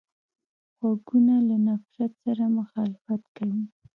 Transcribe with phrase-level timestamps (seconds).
[0.79, 3.63] غوږونه له نفرت سره مخالفت کوي